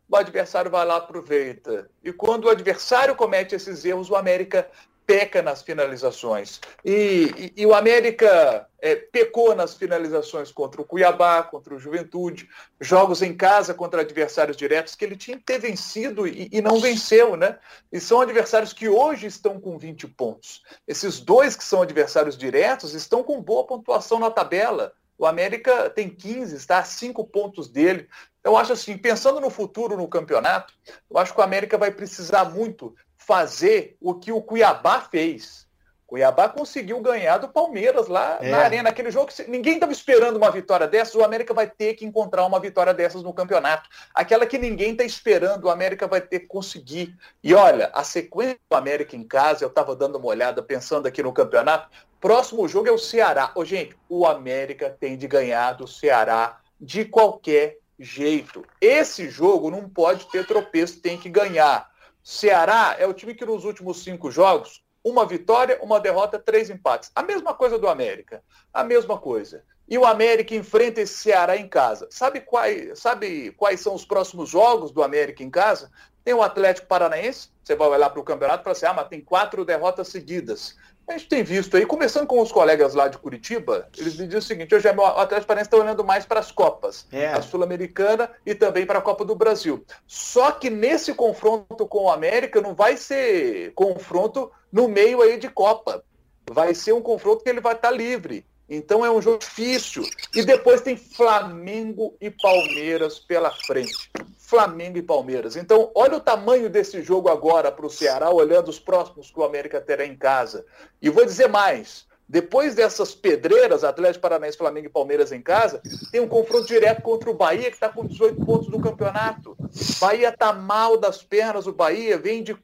o 0.09 0.15
adversário 0.15 0.71
vai 0.71 0.85
lá 0.85 0.97
aproveita. 0.97 1.89
E 2.03 2.11
quando 2.11 2.45
o 2.45 2.49
adversário 2.49 3.15
comete 3.15 3.55
esses 3.55 3.85
erros, 3.85 4.09
o 4.09 4.15
América 4.15 4.69
peca 5.09 5.41
nas 5.41 5.63
finalizações. 5.63 6.61
E, 6.85 7.33
e, 7.35 7.63
e 7.63 7.65
o 7.65 7.73
América 7.73 8.69
é, 8.79 8.95
pecou 8.95 9.55
nas 9.55 9.73
finalizações 9.73 10.51
contra 10.51 10.79
o 10.79 10.85
Cuiabá, 10.85 11.41
contra 11.41 11.73
o 11.73 11.79
Juventude, 11.79 12.47
jogos 12.79 13.23
em 13.23 13.35
casa 13.35 13.73
contra 13.73 14.01
adversários 14.01 14.55
diretos 14.55 14.93
que 14.93 15.03
ele 15.03 15.15
tinha 15.15 15.35
que 15.35 15.43
ter 15.43 15.57
vencido 15.57 16.27
e, 16.27 16.47
e, 16.51 16.61
não 16.61 16.79
venceu, 16.79 17.35
né? 17.35 17.57
E 17.91 17.99
são 17.99 18.21
adversários 18.21 18.71
que 18.71 18.87
hoje 18.87 19.25
estão 19.25 19.59
com 19.59 19.79
20 19.79 20.07
pontos. 20.09 20.61
Esses 20.87 21.19
dois 21.19 21.55
que 21.55 21.63
são 21.63 21.81
adversários 21.81 22.37
diretos 22.37 22.93
estão 22.93 23.23
com 23.23 23.41
boa 23.41 23.65
pontuação 23.65 24.19
na 24.19 24.29
tabela. 24.29 24.93
O 25.17 25.25
América 25.25 25.89
tem 25.89 26.07
15, 26.07 26.55
está 26.55 26.77
a 26.77 26.83
5 26.83 27.25
pontos 27.25 27.67
dele. 27.67 28.07
Eu 28.43 28.55
acho 28.55 28.73
assim, 28.73 28.97
pensando 28.97 29.39
no 29.39 29.49
futuro 29.49 29.97
no 29.97 30.07
campeonato, 30.07 30.73
eu 31.09 31.17
acho 31.17 31.33
que 31.33 31.39
o 31.39 31.43
América 31.43 31.77
vai 31.77 31.91
precisar 31.91 32.45
muito 32.45 32.95
fazer 33.17 33.97
o 33.99 34.15
que 34.15 34.31
o 34.31 34.41
Cuiabá 34.41 35.01
fez. 35.01 35.67
Cuiabá 36.09 36.49
conseguiu 36.49 36.99
ganhar 37.01 37.37
do 37.37 37.47
Palmeiras 37.47 38.07
lá 38.07 38.39
é. 38.41 38.49
na 38.49 38.57
arena. 38.57 38.89
Aquele 38.89 39.11
jogo 39.11 39.27
que 39.27 39.43
ninguém 39.43 39.75
estava 39.75 39.91
esperando 39.91 40.37
uma 40.37 40.49
vitória 40.49 40.87
dessas, 40.87 41.13
o 41.13 41.23
América 41.23 41.53
vai 41.53 41.69
ter 41.69 41.93
que 41.93 42.03
encontrar 42.03 42.47
uma 42.47 42.59
vitória 42.59 42.91
dessas 42.95 43.21
no 43.21 43.31
campeonato. 43.31 43.87
Aquela 44.15 44.47
que 44.47 44.57
ninguém 44.57 44.93
está 44.93 45.03
esperando, 45.03 45.65
o 45.65 45.69
América 45.69 46.07
vai 46.07 46.19
ter 46.19 46.39
que 46.39 46.47
conseguir. 46.47 47.15
E 47.43 47.53
olha, 47.53 47.91
a 47.93 48.03
sequência 48.03 48.57
do 48.67 48.75
América 48.75 49.15
em 49.15 49.23
casa, 49.23 49.63
eu 49.63 49.69
estava 49.69 49.95
dando 49.95 50.17
uma 50.17 50.27
olhada, 50.27 50.63
pensando 50.63 51.05
aqui 51.05 51.21
no 51.21 51.31
campeonato. 51.31 51.87
Próximo 52.19 52.67
jogo 52.67 52.87
é 52.87 52.91
o 52.91 52.97
Ceará. 52.97 53.51
Ô, 53.53 53.63
gente, 53.63 53.95
o 54.09 54.25
América 54.25 54.89
tem 54.89 55.15
de 55.15 55.27
ganhar 55.27 55.73
do 55.73 55.87
Ceará 55.87 56.59
de 56.81 57.05
qualquer 57.05 57.77
jeito. 57.99 58.65
Esse 58.79 59.29
jogo 59.29 59.69
não 59.69 59.89
pode 59.89 60.25
ter 60.31 60.45
tropeço, 60.47 61.01
tem 61.01 61.17
que 61.17 61.29
ganhar. 61.29 61.89
Ceará 62.23 62.95
é 62.97 63.05
o 63.05 63.13
time 63.13 63.33
que 63.33 63.45
nos 63.45 63.65
últimos 63.65 64.03
cinco 64.03 64.31
jogos, 64.31 64.83
uma 65.03 65.25
vitória, 65.25 65.79
uma 65.81 65.99
derrota, 65.99 66.39
três 66.39 66.69
empates. 66.69 67.11
A 67.15 67.23
mesma 67.23 67.53
coisa 67.53 67.77
do 67.77 67.87
América. 67.87 68.43
A 68.73 68.83
mesma 68.83 69.17
coisa. 69.17 69.63
E 69.87 69.97
o 69.97 70.05
América 70.05 70.53
enfrenta 70.53 71.01
esse 71.01 71.15
Ceará 71.15 71.57
em 71.57 71.67
casa. 71.67 72.07
Sabe 72.11 72.41
quais, 72.41 72.99
sabe 72.99 73.51
quais 73.53 73.79
são 73.79 73.95
os 73.95 74.05
próximos 74.05 74.49
jogos 74.49 74.91
do 74.91 75.01
América 75.01 75.43
em 75.43 75.49
casa? 75.49 75.91
Tem 76.23 76.33
o 76.33 76.43
Atlético 76.43 76.87
Paranaense, 76.87 77.49
você 77.63 77.75
vai 77.75 77.87
olhar 77.87 78.09
para 78.11 78.19
o 78.19 78.23
campeonato 78.23 78.61
e 78.61 78.63
falar 78.63 78.73
assim, 78.73 78.85
ah, 78.85 78.93
mas 78.93 79.07
tem 79.07 79.21
quatro 79.21 79.65
derrotas 79.65 80.09
seguidas. 80.09 80.75
A 81.09 81.13
gente 81.13 81.27
tem 81.27 81.43
visto 81.43 81.75
aí, 81.75 81.87
começando 81.87 82.27
com 82.27 82.39
os 82.39 82.51
colegas 82.51 82.93
lá 82.93 83.07
de 83.07 83.17
Curitiba, 83.17 83.89
eles 83.97 84.15
me 84.15 84.27
dizem 84.27 84.37
o 84.37 84.43
seguinte, 84.43 84.75
hoje 84.75 84.87
o 84.87 85.03
Atlético 85.03 85.47
Paranaense 85.47 85.67
está 85.67 85.77
olhando 85.77 86.03
mais 86.03 86.23
para 86.23 86.39
as 86.39 86.51
Copas, 86.51 87.07
é. 87.11 87.29
a 87.29 87.41
Sul-Americana 87.41 88.29
e 88.45 88.53
também 88.53 88.85
para 88.85 88.99
a 88.99 89.01
Copa 89.01 89.25
do 89.25 89.33
Brasil. 89.33 89.83
Só 90.05 90.51
que 90.51 90.69
nesse 90.69 91.15
confronto 91.15 91.87
com 91.87 92.03
o 92.03 92.11
América 92.11 92.61
não 92.61 92.75
vai 92.75 92.95
ser 92.95 93.73
confronto 93.73 94.51
no 94.71 94.87
meio 94.87 95.23
aí 95.23 95.39
de 95.39 95.49
Copa. 95.49 96.03
Vai 96.47 96.75
ser 96.75 96.93
um 96.93 97.01
confronto 97.01 97.43
que 97.43 97.49
ele 97.49 97.59
vai 97.59 97.73
estar 97.73 97.89
tá 97.89 97.93
livre. 97.95 98.45
Então 98.69 99.03
é 99.03 99.09
um 99.09 99.19
jogo 99.19 99.39
difícil. 99.39 100.03
E 100.35 100.45
depois 100.45 100.81
tem 100.81 100.95
Flamengo 100.95 102.15
e 102.21 102.29
Palmeiras 102.29 103.17
pela 103.17 103.49
frente. 103.65 104.11
Flamengo 104.49 104.97
e 104.97 105.03
Palmeiras. 105.03 105.55
Então, 105.55 105.91
olha 105.93 106.17
o 106.17 106.19
tamanho 106.19 106.71
desse 106.71 107.03
jogo 107.03 107.29
agora 107.29 107.71
para 107.71 107.85
o 107.85 107.89
Ceará, 107.89 108.31
olhando 108.31 108.69
os 108.69 108.79
próximos 108.79 109.29
que 109.29 109.39
o 109.39 109.43
América 109.43 109.79
terá 109.79 110.03
em 110.03 110.17
casa. 110.17 110.65
E 110.99 111.07
vou 111.07 111.23
dizer 111.23 111.47
mais. 111.47 112.07
Depois 112.27 112.73
dessas 112.73 113.13
pedreiras, 113.13 113.83
Atlético 113.83 114.23
Paranaense, 114.23 114.57
Flamengo 114.57 114.87
e 114.87 114.89
Palmeiras 114.89 115.31
em 115.31 115.39
casa, 115.39 115.79
tem 116.11 116.19
um 116.19 116.27
confronto 116.27 116.65
direto 116.65 117.03
contra 117.03 117.29
o 117.29 117.35
Bahia, 117.35 117.69
que 117.69 117.75
está 117.75 117.89
com 117.89 118.03
18 118.03 118.43
pontos 118.43 118.69
no 118.69 118.81
campeonato. 118.81 119.55
Bahia 120.01 120.29
está 120.29 120.51
mal 120.51 120.97
das 120.97 121.21
pernas, 121.21 121.67
o 121.67 121.73
Bahia 121.73 122.17
vem 122.17 122.41
de, 122.41 122.57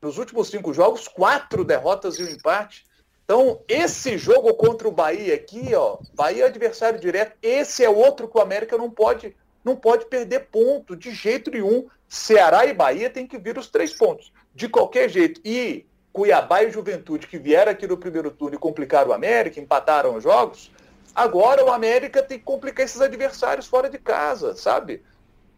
nos 0.00 0.16
últimos 0.16 0.48
cinco 0.48 0.72
jogos, 0.72 1.06
quatro 1.06 1.66
derrotas 1.66 2.18
e 2.18 2.24
um 2.24 2.28
empate. 2.28 2.86
Então, 3.26 3.60
esse 3.68 4.16
jogo 4.16 4.54
contra 4.54 4.88
o 4.88 4.92
Bahia 4.92 5.34
aqui, 5.34 5.74
ó, 5.74 5.98
Bahia 6.14 6.44
é 6.44 6.46
adversário 6.46 6.98
direto, 6.98 7.36
esse 7.42 7.84
é 7.84 7.90
outro 7.90 8.26
que 8.26 8.38
o 8.38 8.40
América 8.40 8.78
não 8.78 8.90
pode, 8.90 9.36
não 9.66 9.74
pode 9.74 10.06
perder 10.06 10.46
ponto 10.46 10.94
de 10.94 11.10
jeito 11.10 11.50
nenhum. 11.50 11.88
Ceará 12.08 12.64
e 12.66 12.72
Bahia 12.72 13.10
tem 13.10 13.26
que 13.26 13.36
vir 13.36 13.58
os 13.58 13.68
três 13.68 13.92
pontos, 13.92 14.32
de 14.54 14.68
qualquer 14.68 15.08
jeito. 15.10 15.40
E 15.44 15.84
Cuiabá 16.12 16.62
e 16.62 16.70
Juventude, 16.70 17.26
que 17.26 17.36
vieram 17.36 17.72
aqui 17.72 17.84
no 17.84 17.96
primeiro 17.96 18.30
turno 18.30 18.54
e 18.54 18.58
complicaram 18.58 19.10
o 19.10 19.12
América, 19.12 19.58
empataram 19.60 20.14
os 20.14 20.22
jogos, 20.22 20.70
agora 21.12 21.64
o 21.64 21.72
América 21.72 22.22
tem 22.22 22.38
que 22.38 22.44
complicar 22.44 22.84
esses 22.84 23.00
adversários 23.00 23.66
fora 23.66 23.90
de 23.90 23.98
casa, 23.98 24.54
sabe? 24.54 25.02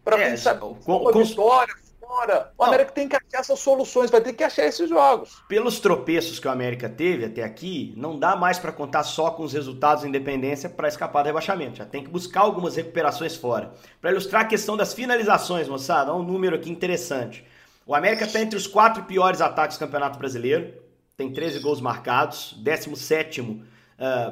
Para 0.03 0.19
é, 0.19 0.31
pensar 0.31 0.59
com, 0.59 0.75
uma 0.87 1.13
com... 1.13 1.23
vitória, 1.23 1.75
fora. 2.09 2.51
O 2.57 2.63
Não. 2.63 2.73
América 2.73 2.91
tem 2.91 3.07
que 3.07 3.15
achar 3.15 3.39
essas 3.39 3.59
soluções, 3.59 4.09
vai 4.09 4.19
ter 4.19 4.33
que 4.33 4.43
achar 4.43 4.65
esses 4.65 4.89
jogos. 4.89 5.43
Pelos 5.47 5.79
tropeços 5.79 6.39
que 6.39 6.47
o 6.47 6.51
América 6.51 6.89
teve 6.89 7.25
até 7.25 7.43
aqui, 7.43 7.93
não 7.95 8.17
dá 8.17 8.35
mais 8.35 8.57
para 8.57 8.71
contar 8.71 9.03
só 9.03 9.29
com 9.29 9.43
os 9.43 9.53
resultados 9.53 10.01
da 10.01 10.09
independência 10.09 10.67
para 10.67 10.87
escapar 10.87 11.21
do 11.21 11.27
rebaixamento. 11.27 11.77
Já 11.77 11.85
tem 11.85 12.03
que 12.03 12.09
buscar 12.09 12.41
algumas 12.41 12.75
recuperações 12.75 13.35
fora. 13.35 13.71
Para 14.01 14.11
ilustrar 14.11 14.41
a 14.41 14.45
questão 14.45 14.75
das 14.75 14.91
finalizações, 14.91 15.67
moçada, 15.67 16.11
um 16.13 16.23
número 16.23 16.55
aqui 16.55 16.71
interessante. 16.71 17.45
O 17.85 17.93
América 17.93 18.25
está 18.25 18.41
entre 18.41 18.57
os 18.57 18.65
quatro 18.65 19.03
piores 19.03 19.39
ataques 19.39 19.77
do 19.77 19.81
Campeonato 19.81 20.17
Brasileiro, 20.17 20.73
tem 21.15 21.31
13 21.31 21.59
gols 21.59 21.81
marcados, 21.81 22.55
17 22.57 23.41
uh, 23.41 23.63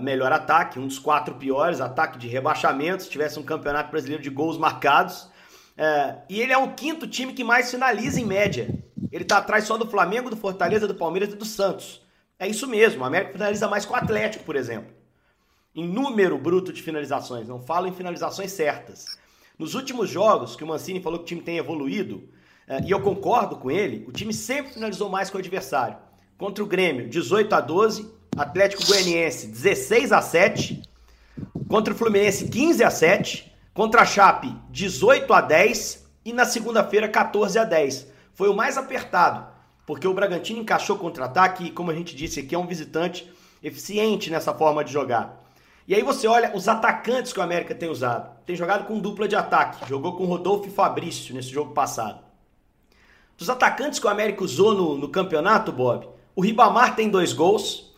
melhor 0.01 0.31
ataque, 0.31 0.79
um 0.79 0.88
dos 0.88 0.98
quatro 0.98 1.36
piores, 1.36 1.81
ataque 1.81 2.17
de 2.17 2.27
rebaixamento, 2.27 3.03
se 3.03 3.10
tivesse 3.10 3.38
um 3.38 3.43
campeonato 3.43 3.91
brasileiro 3.91 4.24
de 4.24 4.29
gols 4.29 4.57
marcados. 4.57 5.29
Uh, 5.77 6.19
e 6.27 6.41
ele 6.41 6.51
é 6.51 6.57
o 6.57 6.74
quinto 6.74 7.07
time 7.07 7.34
que 7.34 7.43
mais 7.43 7.69
finaliza 7.69 8.19
em 8.19 8.25
média. 8.25 8.67
Ele 9.12 9.24
está 9.24 9.38
atrás 9.38 9.65
só 9.65 9.77
do 9.77 9.88
Flamengo, 9.88 10.29
do 10.29 10.36
Fortaleza, 10.36 10.88
do 10.88 10.96
Palmeiras 10.96 11.31
e 11.31 11.36
do 11.36 11.46
Santos. 11.46 12.01
É 12.39 12.48
isso 12.48 12.67
mesmo, 12.67 13.01
o 13.01 13.05
América 13.05 13.34
finaliza 13.34 13.67
mais 13.67 13.86
que 13.86 13.91
o 13.91 13.96
Atlético, 13.96 14.43
por 14.43 14.55
exemplo. 14.55 14.91
Em 15.75 15.88
número 15.88 16.38
bruto 16.38 16.74
de 16.74 16.81
finalizações, 16.81 17.48
não 17.48 17.62
falo 17.62 17.88
em 17.88 17.93
finalizações 17.93 18.51
certas. 18.51 19.05
Nos 19.57 19.75
últimos 19.75 20.10
jogos, 20.10 20.55
que 20.55 20.63
o 20.63 20.67
Mancini 20.67 21.01
falou 21.01 21.19
que 21.19 21.25
o 21.25 21.27
time 21.27 21.41
tem 21.41 21.57
evoluído, 21.57 22.27
uh, 22.67 22.84
e 22.84 22.89
eu 22.89 23.00
concordo 23.01 23.57
com 23.57 23.69
ele, 23.69 24.03
o 24.07 24.12
time 24.12 24.34
sempre 24.34 24.74
finalizou 24.74 25.10
mais 25.10 25.29
que 25.29 25.36
o 25.36 25.39
adversário. 25.39 25.98
Contra 26.38 26.63
o 26.63 26.67
Grêmio, 26.67 27.07
18 27.07 27.53
a 27.53 27.62
12, 27.62 28.12
Atlético 28.36 28.86
Goianiense 28.86 29.48
16 29.48 30.12
a 30.12 30.22
7, 30.22 30.81
contra 31.67 31.93
o 31.93 31.98
Fluminense 31.98 32.48
15 32.48 32.84
a 32.84 32.89
7, 32.89 33.51
contra 33.77 34.01
a 34.01 34.05
Chape 34.07 34.55
18 34.72 35.31
a 35.31 35.39
10 35.39 36.10
e 36.25 36.34
na 36.34 36.46
segunda-feira 36.46 37.07
14 37.07 37.60
a 37.60 37.63
10. 37.63 38.07
Foi 38.34 38.50
o 38.50 38.55
mais 38.55 38.75
apertado, 38.75 39.46
porque 39.86 40.07
o 40.07 40.15
Bragantino 40.15 40.62
encaixou 40.62 40.98
contra-ataque 40.98 41.65
e, 41.65 41.69
como 41.69 41.91
a 41.91 41.93
gente 41.93 42.15
disse 42.15 42.39
aqui, 42.39 42.55
é 42.55 42.57
um 42.57 42.65
visitante 42.65 43.31
eficiente 43.62 44.31
nessa 44.31 44.51
forma 44.51 44.84
de 44.84 44.91
jogar. 44.91 45.43
E 45.88 45.93
aí 45.93 46.01
você 46.01 46.27
olha 46.27 46.55
os 46.55 46.67
atacantes 46.67 47.31
que 47.31 47.39
o 47.39 47.43
América 47.43 47.75
tem 47.75 47.88
usado. 47.88 48.36
Tem 48.48 48.55
jogado 48.55 48.88
com 48.88 48.98
dupla 48.98 49.27
de 49.27 49.36
ataque, 49.36 49.88
jogou 49.88 50.15
com 50.15 50.25
Rodolfo 50.25 50.67
e 50.67 50.72
Fabrício 50.72 51.36
nesse 51.36 51.50
jogo 51.50 51.72
passado. 51.75 52.19
Dos 53.38 53.48
atacantes 53.48 54.00
que 54.00 54.07
o 54.07 54.10
América 54.10 54.43
usou 54.43 54.74
no, 54.74 54.98
no 54.98 55.10
campeonato, 55.10 55.72
Bob, 55.72 56.10
o 56.36 56.41
Ribamar 56.41 56.96
tem 56.96 57.12
dois 57.12 57.31
gols, 57.31 57.93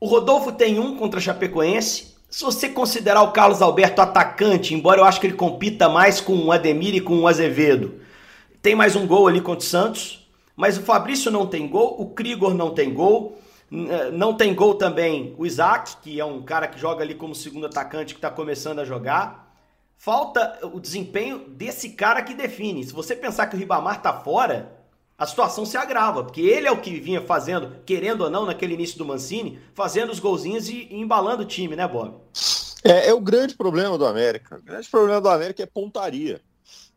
o 0.00 0.06
Rodolfo 0.08 0.50
tem 0.50 0.80
um 0.80 0.96
contra 0.96 1.20
a 1.20 1.22
Chapecoense. 1.22 2.11
Se 2.32 2.44
você 2.44 2.66
considerar 2.66 3.20
o 3.24 3.30
Carlos 3.30 3.60
Alberto 3.60 4.00
atacante, 4.00 4.72
embora 4.72 5.02
eu 5.02 5.04
acho 5.04 5.20
que 5.20 5.26
ele 5.26 5.36
compita 5.36 5.86
mais 5.90 6.18
com 6.18 6.34
o 6.34 6.50
Ademir 6.50 6.94
e 6.94 7.00
com 7.00 7.18
o 7.18 7.28
Azevedo, 7.28 8.00
tem 8.62 8.74
mais 8.74 8.96
um 8.96 9.06
gol 9.06 9.28
ali 9.28 9.38
contra 9.38 9.62
o 9.62 9.68
Santos. 9.68 10.26
Mas 10.56 10.78
o 10.78 10.82
Fabrício 10.82 11.30
não 11.30 11.46
tem 11.46 11.68
gol, 11.68 11.94
o 12.00 12.08
Krigor 12.08 12.54
não 12.54 12.70
tem 12.70 12.94
gol, 12.94 13.38
eh, 13.70 14.10
não 14.12 14.32
tem 14.34 14.54
gol 14.54 14.76
também 14.76 15.34
o 15.36 15.44
Isaac, 15.44 15.98
que 15.98 16.18
é 16.18 16.24
um 16.24 16.40
cara 16.40 16.66
que 16.66 16.80
joga 16.80 17.04
ali 17.04 17.14
como 17.14 17.34
segundo 17.34 17.66
atacante 17.66 18.14
que 18.14 18.18
está 18.18 18.30
começando 18.30 18.78
a 18.78 18.84
jogar. 18.86 19.54
Falta 19.98 20.58
o 20.72 20.80
desempenho 20.80 21.38
desse 21.50 21.90
cara 21.90 22.22
que 22.22 22.32
define. 22.32 22.82
Se 22.82 22.94
você 22.94 23.14
pensar 23.14 23.46
que 23.46 23.56
o 23.56 23.58
Ribamar 23.58 23.96
está 23.96 24.10
fora, 24.20 24.72
a 25.22 25.26
situação 25.26 25.64
se 25.64 25.76
agrava, 25.76 26.24
porque 26.24 26.40
ele 26.40 26.66
é 26.66 26.72
o 26.72 26.80
que 26.80 26.98
vinha 26.98 27.22
fazendo, 27.22 27.76
querendo 27.86 28.22
ou 28.22 28.30
não, 28.30 28.44
naquele 28.44 28.74
início 28.74 28.98
do 28.98 29.04
Mancini, 29.04 29.60
fazendo 29.72 30.10
os 30.10 30.18
golzinhos 30.18 30.68
e, 30.68 30.88
embalando 30.90 31.44
o 31.44 31.46
time, 31.46 31.76
né, 31.76 31.86
Bob? 31.86 32.16
É, 32.82 33.08
é, 33.08 33.14
o 33.14 33.20
grande 33.20 33.54
problema 33.54 33.96
do 33.96 34.04
América. 34.04 34.56
O 34.56 34.62
grande 34.62 34.88
problema 34.88 35.20
do 35.20 35.28
América 35.28 35.62
é 35.62 35.66
pontaria, 35.66 36.40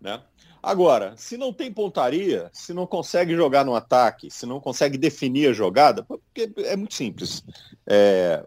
né? 0.01 0.23
Agora, 0.61 1.13
se 1.15 1.37
não 1.37 1.53
tem 1.53 1.71
pontaria, 1.71 2.49
se 2.51 2.73
não 2.73 2.87
consegue 2.87 3.35
jogar 3.35 3.63
no 3.63 3.75
ataque, 3.75 4.31
se 4.31 4.47
não 4.47 4.59
consegue 4.59 4.97
definir 4.97 5.51
a 5.51 5.53
jogada, 5.53 6.01
porque 6.01 6.51
é 6.65 6.75
muito 6.75 6.95
simples. 6.95 7.43
É, 7.85 8.43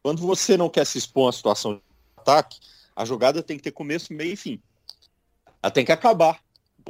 quando 0.00 0.22
você 0.22 0.56
não 0.56 0.68
quer 0.68 0.86
se 0.86 0.96
expor 0.96 1.24
uma 1.24 1.32
situação 1.32 1.74
de 1.74 1.82
ataque, 2.18 2.60
a 2.94 3.04
jogada 3.04 3.42
tem 3.42 3.56
que 3.56 3.64
ter 3.64 3.72
começo, 3.72 4.12
meio 4.12 4.34
e 4.34 4.36
fim. 4.36 4.62
Ela 5.60 5.72
tem 5.72 5.84
que 5.84 5.90
acabar 5.90 6.38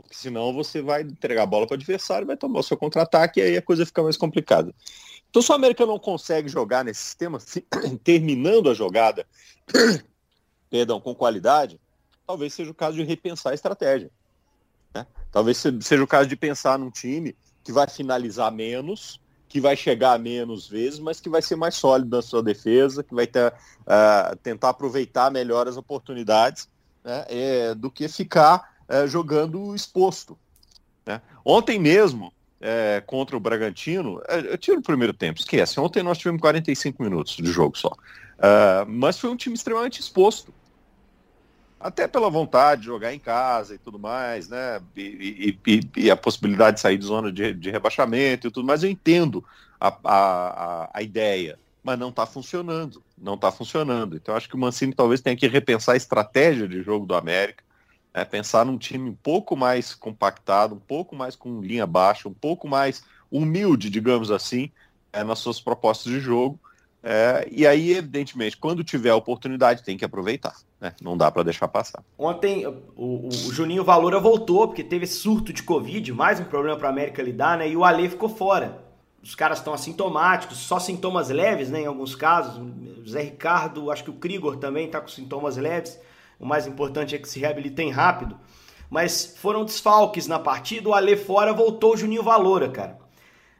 porque 0.02 0.14
senão 0.14 0.52
você 0.52 0.80
vai 0.80 1.02
entregar 1.02 1.42
a 1.42 1.46
bola 1.46 1.66
para 1.66 1.74
o 1.74 1.76
adversário, 1.76 2.26
vai 2.26 2.36
tomar 2.36 2.60
o 2.60 2.62
seu 2.62 2.76
contra-ataque 2.76 3.40
e 3.40 3.42
aí 3.42 3.56
a 3.56 3.62
coisa 3.62 3.86
fica 3.86 4.02
mais 4.02 4.16
complicada. 4.16 4.74
Então, 5.30 5.42
se 5.42 5.52
o 5.52 5.54
América 5.54 5.84
não 5.84 5.98
consegue 5.98 6.48
jogar 6.48 6.84
nesse 6.84 7.00
sistema, 7.00 7.38
terminando 8.02 8.70
a 8.70 8.74
jogada, 8.74 9.26
perdão, 10.70 11.00
com 11.00 11.14
qualidade, 11.14 11.80
talvez 12.26 12.54
seja 12.54 12.70
o 12.70 12.74
caso 12.74 12.96
de 12.96 13.04
repensar 13.04 13.50
a 13.50 13.54
estratégia. 13.54 14.10
Né? 14.94 15.06
Talvez 15.30 15.58
seja 15.58 16.02
o 16.02 16.06
caso 16.06 16.28
de 16.28 16.36
pensar 16.36 16.78
num 16.78 16.90
time 16.90 17.36
que 17.62 17.72
vai 17.72 17.88
finalizar 17.88 18.50
menos, 18.50 19.20
que 19.48 19.60
vai 19.60 19.76
chegar 19.76 20.18
menos 20.18 20.68
vezes, 20.68 20.98
mas 20.98 21.20
que 21.20 21.28
vai 21.28 21.42
ser 21.42 21.56
mais 21.56 21.74
sólido 21.74 22.16
na 22.16 22.22
sua 22.22 22.42
defesa, 22.42 23.02
que 23.02 23.14
vai 23.14 23.26
ter, 23.26 23.52
uh, 23.52 24.36
tentar 24.42 24.70
aproveitar 24.70 25.30
melhor 25.30 25.68
as 25.68 25.76
oportunidades, 25.76 26.68
né? 27.04 27.24
é, 27.28 27.74
do 27.74 27.90
que 27.90 28.08
ficar 28.08 28.77
é, 28.88 29.06
jogando 29.06 29.74
exposto. 29.74 30.38
Né? 31.04 31.20
Ontem 31.44 31.78
mesmo, 31.78 32.32
é, 32.60 33.02
contra 33.06 33.36
o 33.36 33.40
Bragantino, 33.40 34.20
é, 34.28 34.52
eu 34.52 34.58
tiro 34.58 34.78
o 34.78 34.82
primeiro 34.82 35.12
tempo, 35.12 35.38
esquece. 35.38 35.78
Ontem 35.78 36.02
nós 36.02 36.18
tivemos 36.18 36.40
45 36.40 37.02
minutos 37.02 37.36
de 37.36 37.50
jogo 37.50 37.76
só. 37.76 37.90
Uh, 38.38 38.86
mas 38.86 39.18
foi 39.18 39.30
um 39.30 39.36
time 39.36 39.54
extremamente 39.54 40.00
exposto. 40.00 40.54
Até 41.80 42.08
pela 42.08 42.28
vontade 42.28 42.80
de 42.80 42.86
jogar 42.88 43.14
em 43.14 43.18
casa 43.18 43.74
e 43.74 43.78
tudo 43.78 43.98
mais, 43.98 44.48
né? 44.48 44.80
E, 44.96 45.56
e, 45.64 45.90
e 45.96 46.10
a 46.10 46.16
possibilidade 46.16 46.76
de 46.76 46.80
sair 46.80 46.98
de 46.98 47.04
zona 47.04 47.30
de, 47.30 47.54
de, 47.54 47.70
rebaixamento 47.70 48.48
e 48.48 48.50
tudo 48.50 48.66
mais, 48.66 48.82
eu 48.82 48.90
entendo 48.90 49.44
a, 49.80 49.96
a, 50.04 50.90
a 50.92 51.02
ideia, 51.02 51.56
mas 51.82 51.96
não 51.96 52.08
está 52.08 52.26
funcionando. 52.26 53.00
Não 53.16 53.34
está 53.34 53.52
funcionando. 53.52 54.16
Então 54.16 54.34
acho 54.34 54.48
que 54.48 54.56
o 54.56 54.58
Mancini 54.58 54.92
talvez 54.92 55.20
tenha 55.20 55.36
que 55.36 55.46
repensar 55.46 55.92
a 55.92 55.96
estratégia 55.96 56.66
de 56.66 56.82
jogo 56.82 57.06
do 57.06 57.14
América 57.14 57.62
é, 58.18 58.24
pensar 58.24 58.64
num 58.64 58.76
time 58.76 59.10
um 59.10 59.14
pouco 59.14 59.56
mais 59.56 59.94
compactado, 59.94 60.74
um 60.74 60.80
pouco 60.80 61.14
mais 61.14 61.36
com 61.36 61.60
linha 61.60 61.86
baixa, 61.86 62.28
um 62.28 62.34
pouco 62.34 62.66
mais 62.66 63.02
humilde, 63.30 63.88
digamos 63.88 64.30
assim, 64.30 64.70
é, 65.12 65.22
nas 65.22 65.38
suas 65.38 65.60
propostas 65.60 66.12
de 66.12 66.18
jogo. 66.18 66.58
É, 67.02 67.46
e 67.50 67.66
aí, 67.66 67.92
evidentemente, 67.92 68.56
quando 68.56 68.82
tiver 68.82 69.10
a 69.10 69.16
oportunidade, 69.16 69.84
tem 69.84 69.96
que 69.96 70.04
aproveitar. 70.04 70.56
Né? 70.80 70.92
Não 71.00 71.16
dá 71.16 71.30
para 71.30 71.44
deixar 71.44 71.68
passar. 71.68 72.02
Ontem 72.18 72.66
o, 72.66 73.28
o, 73.28 73.52
Juninho 73.52 73.84
Valora 73.84 74.18
voltou, 74.18 74.66
porque 74.66 74.82
teve 74.82 75.06
surto 75.06 75.52
de 75.52 75.62
Covid, 75.62 76.12
mais 76.12 76.40
um 76.40 76.44
problema 76.44 76.76
para 76.76 76.88
a 76.88 76.90
América 76.90 77.22
lidar, 77.22 77.56
né? 77.56 77.68
E 77.68 77.76
o 77.76 77.84
Ale 77.84 78.08
ficou 78.08 78.28
fora. 78.28 78.80
Os 79.22 79.34
caras 79.34 79.58
estão 79.58 79.72
assintomáticos, 79.72 80.58
só 80.58 80.78
sintomas 80.78 81.28
leves, 81.28 81.70
né? 81.70 81.82
Em 81.82 81.86
alguns 81.86 82.14
casos. 82.14 82.56
O 82.56 83.08
Zé 83.08 83.22
Ricardo, 83.22 83.90
acho 83.90 84.04
que 84.04 84.10
o 84.10 84.14
Krigor 84.14 84.56
também 84.56 84.86
está 84.86 85.00
com 85.00 85.08
sintomas 85.08 85.56
leves. 85.56 85.98
O 86.38 86.46
mais 86.46 86.66
importante 86.66 87.14
é 87.14 87.18
que 87.18 87.28
se 87.28 87.40
reabilitem 87.40 87.90
rápido. 87.90 88.36
Mas 88.90 89.36
foram 89.38 89.64
desfalques 89.64 90.26
na 90.26 90.38
partida. 90.38 90.88
O 90.88 90.94
Ale 90.94 91.16
fora 91.16 91.52
voltou 91.52 91.94
o 91.94 91.96
Juninho 91.96 92.22
Valora, 92.22 92.68
cara. 92.68 92.98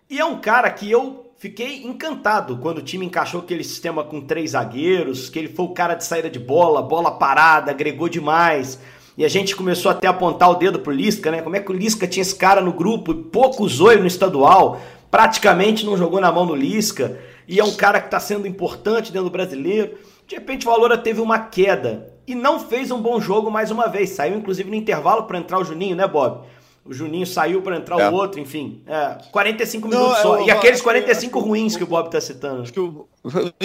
E 0.08 0.18
é 0.18 0.24
um 0.24 0.40
cara 0.40 0.70
que 0.70 0.90
eu 0.90 1.32
fiquei 1.36 1.84
encantado 1.84 2.56
quando 2.58 2.78
o 2.78 2.82
time 2.82 3.04
encaixou 3.06 3.40
aquele 3.40 3.62
sistema 3.62 4.02
com 4.02 4.20
três 4.20 4.52
zagueiros, 4.52 5.28
que 5.28 5.38
ele 5.38 5.48
foi 5.48 5.66
o 5.66 5.74
cara 5.74 5.94
de 5.94 6.04
saída 6.04 6.30
de 6.30 6.38
bola, 6.38 6.82
bola 6.82 7.12
parada, 7.12 7.70
agregou 7.70 8.08
demais. 8.08 8.80
E 9.16 9.24
a 9.24 9.28
gente 9.28 9.54
começou 9.54 9.90
até 9.90 10.06
a 10.06 10.10
apontar 10.10 10.50
o 10.50 10.54
dedo 10.54 10.78
pro 10.78 10.92
Lisca, 10.92 11.30
né? 11.30 11.42
Como 11.42 11.56
é 11.56 11.60
que 11.60 11.70
o 11.70 11.74
Lisca 11.74 12.06
tinha 12.06 12.22
esse 12.22 12.34
cara 12.34 12.60
no 12.60 12.72
grupo 12.72 13.14
pouco 13.14 13.64
usou 13.64 13.92
ele 13.92 14.00
no 14.02 14.06
estadual, 14.06 14.80
praticamente 15.10 15.84
não 15.84 15.96
jogou 15.96 16.20
na 16.20 16.30
mão 16.30 16.46
no 16.46 16.54
Lisca, 16.54 17.18
e 17.46 17.58
é 17.58 17.64
um 17.64 17.74
cara 17.74 18.00
que 18.00 18.06
está 18.06 18.20
sendo 18.20 18.46
importante 18.46 19.12
dentro 19.12 19.28
do 19.28 19.32
brasileiro. 19.32 19.98
De 20.26 20.36
repente 20.36 20.66
o 20.66 20.70
Valora 20.70 20.96
teve 20.96 21.20
uma 21.20 21.38
queda 21.38 22.17
e 22.28 22.34
não 22.34 22.60
fez 22.60 22.90
um 22.90 23.00
bom 23.00 23.18
jogo 23.20 23.50
mais 23.50 23.70
uma 23.70 23.88
vez. 23.88 24.10
Saiu 24.10 24.36
inclusive 24.36 24.68
no 24.68 24.76
intervalo 24.76 25.24
para 25.24 25.38
entrar 25.38 25.58
o 25.58 25.64
Juninho, 25.64 25.96
né, 25.96 26.06
Bob? 26.06 26.46
O 26.84 26.92
Juninho 26.92 27.26
saiu 27.26 27.60
para 27.60 27.76
entrar 27.76 27.98
é. 28.00 28.08
o 28.08 28.14
outro, 28.14 28.40
enfim. 28.40 28.82
É, 28.86 29.18
45 29.30 29.88
não, 29.88 29.98
minutos 29.98 30.22
só. 30.22 30.40
e 30.46 30.50
aqueles 30.50 30.80
45 30.80 31.38
ruins 31.38 31.76
que 31.76 31.84
o 31.84 31.86
Bob 31.86 32.06
está 32.06 32.20
citando. 32.20 32.62
Acho 32.62 32.72
que 32.72 32.80
o, 32.80 33.06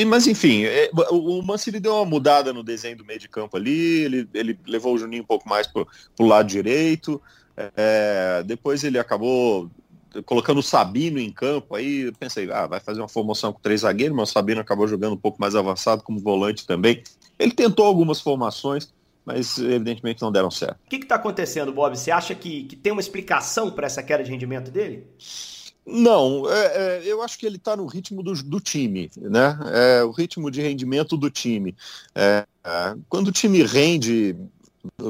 mas 0.07 0.27
enfim, 0.27 0.63
é, 0.65 0.89
o 1.09 1.41
Mancini 1.41 1.79
deu 1.79 1.95
uma 1.95 2.05
mudada 2.05 2.51
no 2.51 2.63
desenho 2.63 2.97
do 2.97 3.05
meio 3.05 3.19
de 3.19 3.29
campo 3.29 3.55
ali, 3.55 4.01
ele, 4.01 4.29
ele 4.33 4.59
levou 4.67 4.93
o 4.93 4.97
Juninho 4.97 5.23
um 5.23 5.25
pouco 5.25 5.47
mais 5.47 5.67
para 5.67 5.85
o 6.19 6.25
lado 6.25 6.47
direito. 6.47 7.21
É, 7.55 8.43
depois 8.45 8.83
ele 8.83 8.99
acabou 8.99 9.69
colocando 10.25 10.59
o 10.59 10.63
Sabino 10.63 11.19
em 11.19 11.31
campo, 11.31 11.75
aí 11.75 12.11
pensei, 12.19 12.51
ah, 12.51 12.67
vai 12.67 12.79
fazer 12.79 12.99
uma 12.99 13.07
formação 13.07 13.51
com 13.51 13.59
três 13.59 13.81
zagueiros, 13.81 14.15
mas 14.15 14.29
o 14.29 14.33
Sabino 14.33 14.61
acabou 14.61 14.87
jogando 14.87 15.13
um 15.13 15.17
pouco 15.17 15.39
mais 15.39 15.55
avançado 15.55 16.03
como 16.03 16.19
volante 16.19 16.67
também. 16.67 17.01
Ele 17.37 17.51
tentou 17.51 17.85
algumas 17.85 18.21
formações, 18.21 18.91
mas 19.25 19.57
evidentemente 19.57 20.21
não 20.21 20.31
deram 20.31 20.51
certo. 20.51 20.77
O 20.85 20.89
que 20.89 20.97
está 20.97 21.15
acontecendo, 21.15 21.71
Bob? 21.71 21.97
Você 21.97 22.11
acha 22.11 22.35
que, 22.35 22.63
que 22.63 22.75
tem 22.75 22.91
uma 22.91 23.01
explicação 23.01 23.71
para 23.71 23.87
essa 23.87 24.03
queda 24.03 24.23
de 24.23 24.31
rendimento 24.31 24.69
dele? 24.69 25.07
Não, 25.85 26.49
é, 26.49 26.65
é, 26.65 27.03
eu 27.05 27.21
acho 27.21 27.37
que 27.37 27.45
ele 27.45 27.57
está 27.57 27.75
no 27.75 27.85
ritmo 27.85 28.23
do, 28.23 28.33
do 28.43 28.59
time, 28.59 29.11
né? 29.17 29.59
É, 29.73 30.03
o 30.03 30.11
ritmo 30.11 30.49
de 30.49 30.61
rendimento 30.61 31.17
do 31.17 31.29
time. 31.29 31.75
É, 32.15 32.45
é, 32.63 32.95
quando 33.09 33.27
o 33.27 33.31
time 33.31 33.61
rende 33.63 34.35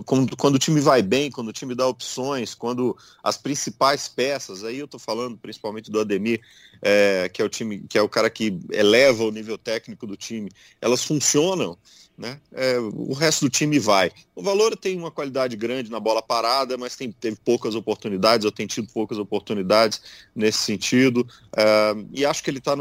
quando, 0.06 0.38
quando, 0.38 0.56
o 0.56 0.60
time 0.60 0.80
vai 0.80 1.02
bem, 1.02 1.32
quando 1.32 1.48
o 1.48 1.54
time 1.54 1.74
dá 1.74 1.88
opções, 1.88 2.54
quando 2.54 2.96
as 3.24 3.38
principais 3.38 4.08
peças, 4.08 4.64
aí 4.64 4.78
eu 4.78 4.86
estou 4.86 5.00
falando 5.00 5.36
principalmente 5.36 5.90
do 5.90 6.00
Ademir, 6.00 6.42
é, 6.82 7.28
que 7.30 7.42
é 7.42 7.46
o 7.46 7.50
time, 7.50 7.84
que 7.90 7.98
é 7.98 8.02
o 8.02 8.10
cara 8.10 8.30
que 8.30 8.60
eleva 8.72 9.24
o 9.24 9.32
nível 9.32 9.58
técnico 9.58 10.06
do 10.06 10.16
time, 10.16 10.52
elas 10.80 11.04
funcionam, 11.04 11.76
né? 12.18 12.40
É, 12.52 12.78
o 12.80 13.14
resto 13.14 13.46
do 13.46 13.50
time 13.50 13.80
vai. 13.80 14.12
O 14.36 14.42
Valor 14.42 14.78
tem 14.78 14.98
uma 14.98 15.12
qualidade 15.12 15.56
grande 15.56 15.90
na 15.90 16.00
bola 16.00 16.22
parada, 16.22 16.78
mas 16.78 16.96
tem, 16.96 17.12
teve 17.12 17.38
poucas 17.44 17.76
oportunidades, 17.76 18.46
eu 18.46 18.52
tenho 18.52 18.70
tido 18.70 18.88
poucas 18.94 19.18
oportunidades 19.18 20.02
nesse 20.36 20.60
sentido. 20.60 21.28
É, 21.56 21.96
e 22.12 22.26
acho 22.26 22.44
que 22.44 22.50
ele 22.50 22.60
está 22.60 22.76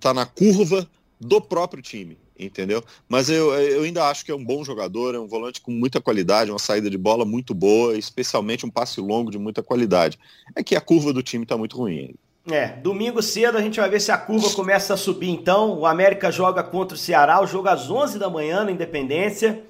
tá 0.00 0.14
na 0.14 0.26
curva 0.26 0.88
do 1.20 1.40
próprio 1.40 1.82
time, 1.82 2.16
entendeu? 2.38 2.82
Mas 3.08 3.28
eu, 3.28 3.52
eu 3.54 3.82
ainda 3.82 4.08
acho 4.08 4.24
que 4.24 4.30
é 4.30 4.34
um 4.34 4.44
bom 4.44 4.64
jogador, 4.64 5.14
é 5.14 5.18
um 5.18 5.26
volante 5.26 5.60
com 5.60 5.70
muita 5.70 6.00
qualidade, 6.00 6.50
uma 6.50 6.58
saída 6.58 6.88
de 6.88 6.98
bola 6.98 7.24
muito 7.24 7.54
boa, 7.54 7.96
especialmente 7.96 8.66
um 8.66 8.70
passe 8.70 9.00
longo 9.00 9.30
de 9.30 9.38
muita 9.38 9.62
qualidade. 9.62 10.18
É 10.54 10.62
que 10.62 10.76
a 10.76 10.80
curva 10.80 11.12
do 11.12 11.22
time 11.22 11.44
está 11.44 11.56
muito 11.56 11.76
ruim. 11.76 12.14
É, 12.50 12.68
domingo 12.68 13.20
cedo 13.20 13.58
a 13.58 13.60
gente 13.60 13.78
vai 13.78 13.90
ver 13.90 14.00
se 14.00 14.10
a 14.10 14.16
curva 14.16 14.50
começa 14.54 14.94
a 14.94 14.96
subir 14.96 15.28
então. 15.28 15.78
O 15.78 15.86
América 15.86 16.32
joga 16.32 16.62
contra 16.62 16.94
o 16.94 16.98
Ceará, 16.98 17.40
o 17.42 17.46
jogo 17.46 17.68
às 17.68 17.90
11 17.90 18.18
da 18.18 18.30
manhã 18.30 18.64
na 18.64 18.70
Independência. 18.70 19.62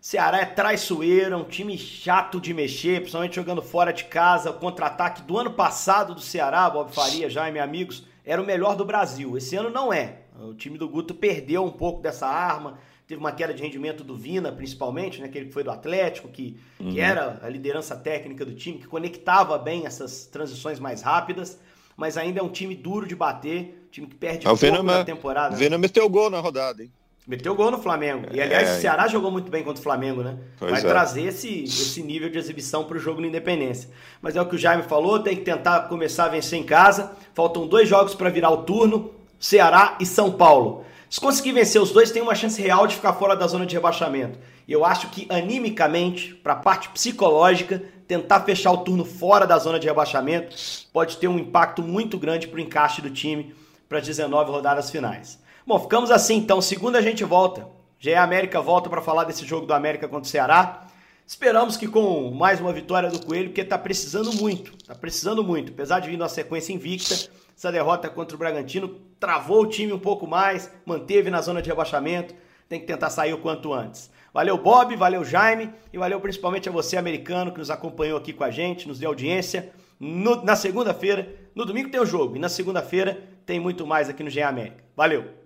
Ceará 0.00 0.40
é 0.40 0.44
traiçoeiro, 0.44 1.34
é 1.34 1.36
um 1.36 1.44
time 1.44 1.76
chato 1.78 2.38
de 2.38 2.52
mexer, 2.52 3.00
principalmente 3.00 3.36
jogando 3.36 3.62
fora 3.62 3.90
de 3.90 4.04
casa. 4.04 4.50
O 4.50 4.54
contra-ataque 4.54 5.22
do 5.22 5.38
ano 5.38 5.50
passado 5.52 6.14
do 6.14 6.20
Ceará, 6.20 6.68
Bob 6.68 6.92
Faria, 6.94 7.30
Jaime, 7.30 7.58
amigos, 7.58 8.04
era 8.24 8.40
o 8.40 8.44
melhor 8.44 8.76
do 8.76 8.84
Brasil. 8.84 9.36
Esse 9.36 9.56
ano 9.56 9.70
não 9.70 9.92
é. 9.92 10.18
O 10.38 10.52
time 10.52 10.76
do 10.76 10.88
Guto 10.88 11.14
perdeu 11.14 11.64
um 11.64 11.72
pouco 11.72 12.02
dessa 12.02 12.26
arma. 12.26 12.78
Teve 13.06 13.18
uma 13.18 13.32
queda 13.32 13.54
de 13.54 13.62
rendimento 13.62 14.04
do 14.04 14.14
Vina, 14.14 14.52
principalmente, 14.52 15.20
né? 15.20 15.26
aquele 15.26 15.46
que 15.46 15.52
foi 15.52 15.64
do 15.64 15.70
Atlético, 15.70 16.28
que, 16.28 16.58
uhum. 16.78 16.90
que 16.90 17.00
era 17.00 17.40
a 17.42 17.48
liderança 17.48 17.96
técnica 17.96 18.44
do 18.44 18.54
time, 18.54 18.78
que 18.78 18.86
conectava 18.86 19.56
bem 19.56 19.86
essas 19.86 20.26
transições 20.26 20.78
mais 20.78 21.00
rápidas 21.02 21.58
mas 21.96 22.16
ainda 22.16 22.40
é 22.40 22.42
um 22.42 22.48
time 22.48 22.74
duro 22.74 23.06
de 23.06 23.16
bater, 23.16 23.88
time 23.90 24.06
que 24.06 24.14
perde 24.14 24.46
ah, 24.46 24.52
o 24.52 24.58
pouco 24.58 24.82
na 24.82 25.04
temporada. 25.04 25.54
O 25.54 25.58
Vena 25.58 25.78
meteu 25.78 26.08
gol 26.08 26.28
na 26.28 26.40
rodada, 26.40 26.82
hein? 26.82 26.92
Meteu 27.26 27.56
gol 27.56 27.72
no 27.72 27.78
Flamengo. 27.78 28.28
E 28.32 28.40
aliás, 28.40 28.68
é, 28.68 28.76
o 28.76 28.80
Ceará 28.80 29.08
jogou 29.08 29.32
muito 29.32 29.50
bem 29.50 29.64
contra 29.64 29.80
o 29.80 29.82
Flamengo, 29.82 30.22
né? 30.22 30.38
Vai 30.60 30.78
é. 30.78 30.82
trazer 30.82 31.22
esse, 31.22 31.64
esse 31.64 32.00
nível 32.00 32.30
de 32.30 32.38
exibição 32.38 32.84
para 32.84 32.96
o 32.96 33.00
jogo 33.00 33.20
na 33.20 33.26
Independência. 33.26 33.90
Mas 34.22 34.36
é 34.36 34.40
o 34.40 34.46
que 34.46 34.54
o 34.54 34.58
Jaime 34.58 34.84
falou, 34.84 35.18
tem 35.18 35.34
que 35.34 35.42
tentar 35.42 35.88
começar 35.88 36.26
a 36.26 36.28
vencer 36.28 36.56
em 36.56 36.62
casa. 36.62 37.16
Faltam 37.34 37.66
dois 37.66 37.88
jogos 37.88 38.14
para 38.14 38.30
virar 38.30 38.50
o 38.50 38.58
turno: 38.58 39.10
Ceará 39.40 39.96
e 39.98 40.06
São 40.06 40.30
Paulo. 40.30 40.84
Se 41.10 41.20
conseguir 41.20 41.50
vencer 41.50 41.82
os 41.82 41.90
dois, 41.90 42.12
tem 42.12 42.22
uma 42.22 42.34
chance 42.34 42.62
real 42.62 42.86
de 42.86 42.94
ficar 42.94 43.14
fora 43.14 43.34
da 43.34 43.46
zona 43.48 43.66
de 43.66 43.74
rebaixamento. 43.74 44.38
E 44.68 44.72
eu 44.72 44.84
acho 44.84 45.08
que 45.08 45.26
animicamente, 45.28 46.32
para 46.32 46.52
a 46.52 46.56
parte 46.56 46.88
psicológica, 46.90 47.82
tentar 48.06 48.40
fechar 48.40 48.72
o 48.72 48.78
turno 48.78 49.04
fora 49.04 49.46
da 49.46 49.58
zona 49.58 49.78
de 49.78 49.86
rebaixamento 49.86 50.56
pode 50.92 51.16
ter 51.16 51.28
um 51.28 51.38
impacto 51.38 51.82
muito 51.82 52.18
grande 52.18 52.46
para 52.46 52.58
o 52.58 52.60
encaixe 52.60 53.02
do 53.02 53.10
time 53.10 53.54
para 53.88 53.98
as 53.98 54.06
19 54.06 54.50
rodadas 54.50 54.90
finais. 54.90 55.38
Bom, 55.66 55.78
ficamos 55.80 56.10
assim 56.10 56.36
então. 56.36 56.60
Segunda 56.60 56.98
a 56.98 57.02
gente 57.02 57.24
volta. 57.24 57.68
GE 57.98 58.14
América 58.14 58.60
volta 58.60 58.88
para 58.88 59.02
falar 59.02 59.24
desse 59.24 59.44
jogo 59.44 59.66
do 59.66 59.74
América 59.74 60.06
contra 60.06 60.26
o 60.26 60.30
Ceará. 60.30 60.86
Esperamos 61.26 61.76
que 61.76 61.88
com 61.88 62.30
mais 62.30 62.60
uma 62.60 62.72
vitória 62.72 63.10
do 63.10 63.24
Coelho, 63.24 63.48
porque 63.48 63.62
está 63.62 63.76
precisando 63.76 64.32
muito. 64.34 64.74
Está 64.76 64.94
precisando 64.94 65.42
muito. 65.42 65.72
Apesar 65.72 65.98
de 65.98 66.08
vir 66.08 66.16
numa 66.16 66.28
sequência 66.28 66.72
invicta, 66.72 67.14
essa 67.56 67.72
derrota 67.72 68.08
contra 68.08 68.36
o 68.36 68.38
Bragantino 68.38 69.00
travou 69.18 69.62
o 69.62 69.66
time 69.66 69.92
um 69.92 69.98
pouco 69.98 70.26
mais, 70.26 70.70
manteve 70.84 71.28
na 71.28 71.40
zona 71.40 71.60
de 71.60 71.68
rebaixamento. 71.68 72.32
Tem 72.68 72.78
que 72.78 72.86
tentar 72.86 73.10
sair 73.10 73.32
o 73.32 73.38
quanto 73.38 73.72
antes. 73.72 74.08
Valeu, 74.36 74.58
Bob, 74.58 74.94
valeu, 74.96 75.24
Jaime, 75.24 75.72
e 75.90 75.96
valeu 75.96 76.20
principalmente 76.20 76.68
a 76.68 76.72
você, 76.72 76.98
americano, 76.98 77.50
que 77.50 77.58
nos 77.58 77.70
acompanhou 77.70 78.18
aqui 78.18 78.34
com 78.34 78.44
a 78.44 78.50
gente, 78.50 78.86
nos 78.86 78.98
deu 78.98 79.08
audiência. 79.08 79.72
No, 79.98 80.44
na 80.44 80.54
segunda-feira, 80.54 81.26
no 81.54 81.64
domingo 81.64 81.88
tem 81.88 81.98
o 81.98 82.04
jogo, 82.04 82.36
e 82.36 82.38
na 82.38 82.50
segunda-feira 82.50 83.18
tem 83.46 83.58
muito 83.58 83.86
mais 83.86 84.10
aqui 84.10 84.22
no 84.22 84.28
GE 84.28 84.42
América. 84.42 84.84
Valeu! 84.94 85.45